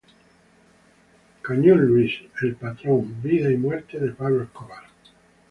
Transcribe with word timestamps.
Cañón 1.43 1.85
Luis; 1.85 2.11
El 2.41 2.55
patrón: 2.55 3.21
vida 3.21 3.51
y 3.51 3.55
muerte 3.57 3.99
de 3.99 4.09
Pablo 4.13 4.45
Escobar. 4.45 4.85